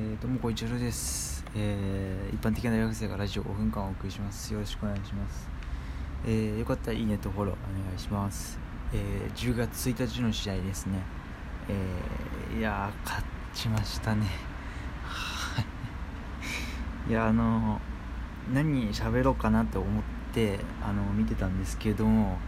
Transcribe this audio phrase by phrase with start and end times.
[0.00, 4.50] えー、どうもこんにちはです、えー、一般的な大学生がラジオ5分間お送りします。
[4.54, 5.46] よろしくお願いします、
[6.26, 8.58] えー、よかったらいいねとフォローお願いします、
[8.94, 11.02] えー、10月1日の試合ですね、
[11.68, 14.24] えー、いや勝ちましたね。
[17.06, 17.12] い。
[17.12, 17.78] やあの
[18.54, 22.38] 何喋ろうかなと思ってあの見てたんですけども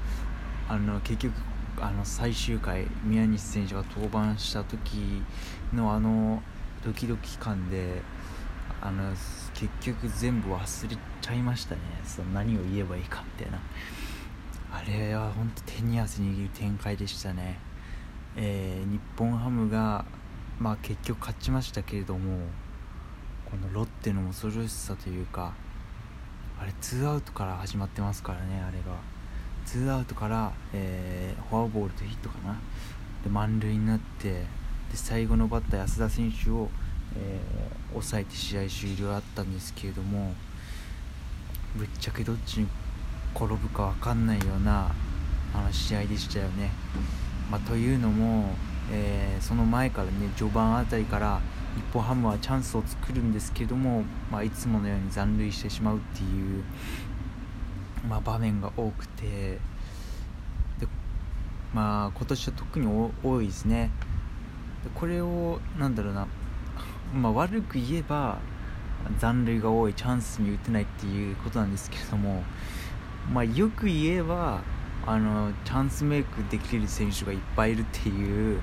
[0.70, 1.34] あの結局
[1.82, 5.22] あの最終回宮西選手が登板した時
[5.74, 6.42] のあの
[6.84, 8.02] ドキドキ感で
[8.80, 9.10] あの
[9.54, 11.80] 結局全部忘れちゃいましたね。
[12.04, 13.60] その何を言えばいいかみたいな。
[14.74, 17.58] あれは本当手に汗握る展開でしたね、
[18.36, 20.06] えー、日本ハムが、
[20.58, 22.38] まあ、結局勝ちましたけれども
[23.44, 25.52] このロッテの恐ろしさというか
[26.58, 28.96] あれツーアウトから始まってますからねあれが。
[29.66, 32.58] ツーアウトから、えー、フォアボールとヒットかな。
[33.22, 34.46] で満塁になって
[34.92, 36.68] で最後のバッター安田選手を、
[37.16, 40.34] えー、抑えて試合終了あったんですけれども
[41.74, 42.68] ぶっちゃけどっちに
[43.34, 44.92] 転ぶか分かんないような
[45.54, 46.70] あの試合でしたよね。
[47.50, 48.54] まあ、というのも、
[48.90, 51.40] えー、その前からね序盤あたりから
[51.74, 56.64] 日本ハムはチャンスを作るんですけども、まあ、いつものように残塁してしまうっていう、
[58.08, 59.58] まあ、場面が多くて
[60.78, 60.88] で、
[61.74, 63.90] まあ、今年は特に多いですね。
[64.94, 66.26] これをなんだろうな、
[67.14, 68.38] まあ、悪く言えば
[69.18, 72.42] 残塁が多いチャンスに打てないっていうことなんですけれども、
[73.32, 74.60] まあ、よく言えば
[75.06, 78.60] あのチャンスメイクできる選手がいっぱいいるっていう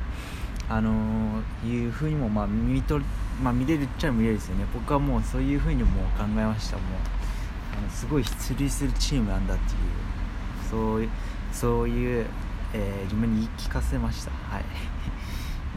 [0.69, 2.99] あのいうふうにもまあ見と、
[3.41, 4.65] まあ、見れるっちゃ見れるですよね。
[4.73, 6.77] 僕はもうそういうふうにも考えました。
[6.77, 6.85] もう
[7.77, 9.77] あのすごい出塁するチームなんだっていう。
[10.69, 11.09] そういう
[11.51, 12.25] そういう、
[12.73, 14.31] えー、自分に言い聞かせました。
[14.31, 14.63] はい。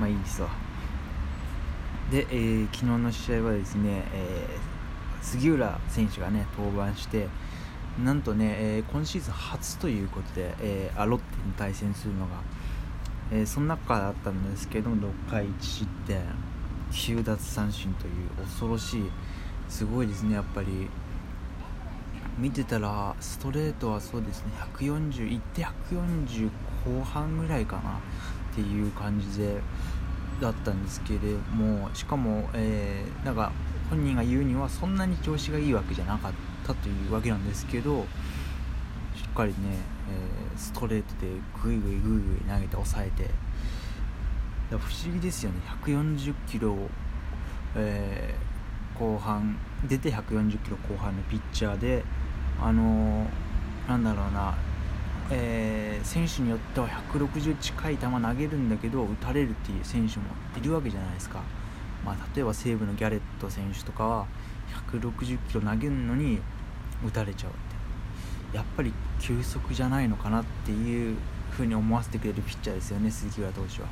[0.02, 0.48] まあいいですわ。
[2.10, 7.28] で、えー、昨日の試合はですね、えー、杉浦選手がね登板して
[8.04, 12.32] なんとね、えー、今シーズン初ということで、えー、ロッテに対戦するのが、
[13.30, 16.20] えー、その中だったんですけども6回1失点
[16.90, 19.04] 9奪三振という恐ろしい
[19.68, 20.90] すごいですねやっぱり。
[22.38, 26.48] 見てたらストレートはそうですね140いって140
[26.86, 28.00] 後半ぐらいかな。
[28.52, 29.60] っていう感じで
[30.40, 33.52] だったんですけれどもしかも、えー、なんか
[33.88, 36.32] 本人が言うにはそんなに調子がいいわけじゃなかっ
[36.66, 38.02] たというわけなんですけど
[39.14, 39.56] しっかりね、
[40.10, 41.28] えー、ストレートで
[41.62, 43.30] グイグイグイグイ投げて抑えて
[44.70, 45.58] 不思議ですよね。
[45.84, 46.74] 140キロ、
[47.76, 52.02] えー、後半出て140キロ後半のピッチャーで
[52.58, 54.54] あのー、なんだろうな
[55.30, 55.61] えー、
[56.04, 60.24] 選手によっては160近い球投げるんだけど打たれるっていう選手も
[60.56, 61.40] いるわけじゃないですか、
[62.04, 64.26] まあ、例えば西武のギャレット選手とかは
[64.90, 66.40] 160キロ投げるのに
[67.06, 68.56] 打たれちゃうって。
[68.56, 71.16] やっぱり球速じゃないのかなっていう
[71.50, 73.88] ふうに思わせてくれるピッチャーですよね鈴木浦投手は。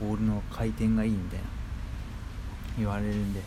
[0.00, 1.44] ボールの回転がいいみたいな。
[2.78, 3.42] 言われるんで。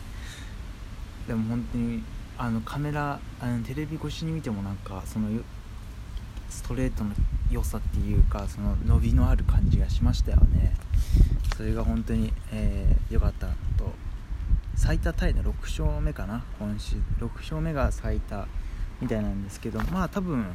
[1.28, 2.04] でも本当に
[2.38, 5.30] あのカメラあのテレビ越しに見てもなんかその
[6.56, 7.12] ストレートの
[7.52, 10.74] 良さっていうかその伸びのある感じがしましたよね。
[11.58, 13.94] それが本当に良、えー、かったと。
[14.74, 16.46] 最多タイの6勝目かな。
[16.58, 18.48] 今週6勝目が最多
[19.02, 20.46] みたいなんですけどまあ多分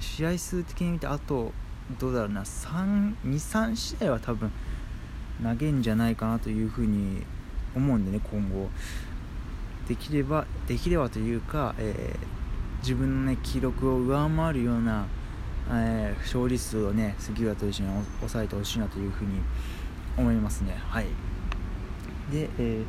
[0.00, 1.52] 試合数的に見てあと
[2.00, 2.42] どうだろうな。
[2.42, 4.50] 23試合は多分
[5.42, 7.22] 投げんじゃないかなというふうに
[7.76, 8.68] 思うんでね今後。
[9.86, 12.43] できればできればというか、えー
[12.84, 15.06] 自分の、ね、記録を上回るような、
[15.70, 19.40] えー、勝利数をね杉浦と一緒に抑えてほしいなというふうに
[20.18, 20.76] 思いますね。
[20.90, 21.06] はい。
[22.30, 22.84] で、えー、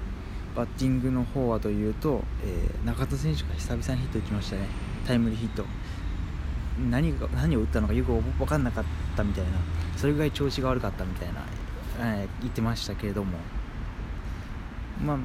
[0.54, 4.68] バッティングの方はというと、えー、中田選手が久々にヒット打ちましたね。
[5.08, 5.64] タイムリーヒット。
[6.92, 8.84] 何が何を打ったのかよく分かんなかっ
[9.16, 9.52] たみたいな。
[9.96, 11.42] それぐらい調子が悪かったみたいな、
[12.00, 13.38] えー、言ってましたけれども。
[15.06, 15.18] まあ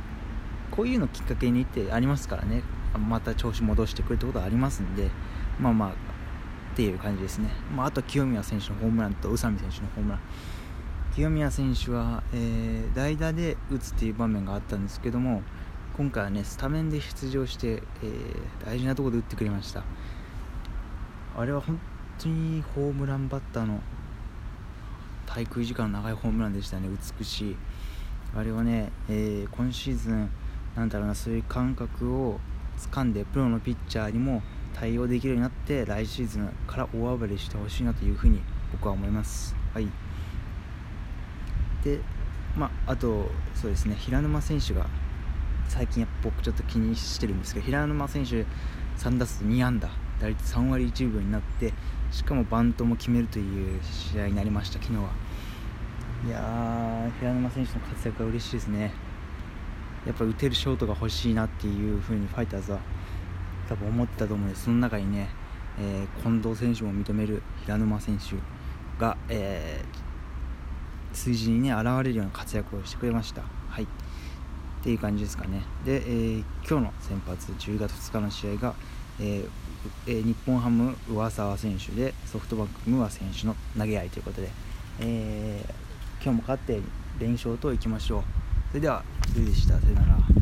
[0.70, 2.62] こういうのきっかけにってありますからね。
[2.98, 5.10] また調子戻してくるってことはありますんで
[5.60, 5.92] まあまあっ
[6.76, 10.20] ていう感じですね、まあ、あと清宮選手のホームランと宇佐美選手のホームラン。
[11.14, 15.42] 清宮選手は、えー、代打で打つっていう場面があったんですけども
[15.96, 19.82] 今回はねスタメンで出場して、えー、大事なところで打ってくれました。
[21.36, 21.78] あれは本
[22.18, 23.80] 当にホームランバッターの
[25.26, 26.88] 滞空時間の長いホームランでしたね
[27.18, 27.56] 美しい。
[28.34, 30.30] あれはね、えー、今シーズン
[30.76, 32.38] なんだろうなそういう感覚を
[32.80, 34.42] 掴んでプロのピッチャーにも
[34.74, 38.40] 対応できるようになって来シーズンから大暴れしてほしいなというふうに
[38.72, 39.54] 僕は思います。
[39.74, 39.88] はい。
[41.84, 42.00] で
[42.56, 44.86] まあ、あとそうですね平沼選手が
[45.68, 48.44] 最近やっぱ僕ちょっと気にしてるんですけど平沼選手
[48.98, 49.88] 3打数2安打
[50.20, 51.72] 打率3割1分になって
[52.10, 55.10] しかもバントも決めるという試合になりました昨日は。
[56.26, 58.92] いやー平沼選手の活躍は嬉しいですね。
[60.06, 62.78] やっぱ打てるショートが欲しいなっていう風にファイターズは
[63.68, 65.28] 多分思ってたと思うんですその中にね、
[65.78, 68.36] えー、近藤選手も認める平沼選手
[69.00, 73.42] が、えー、数字にね現れるような活躍をしてくれました。
[73.68, 73.84] はい。
[73.84, 73.86] っ
[74.82, 75.62] ていう感じですかね。
[75.84, 78.74] で、えー、今日の先発10月2日の試合が、
[79.20, 84.48] えー、日本ハム上沢選手でソフトバンクムア選手の投げ合いということで、
[85.00, 86.80] えー、今日も勝って
[87.18, 88.39] 連勝といきましょう。
[88.70, 89.80] それではルーでした。
[89.80, 90.39] さよなら。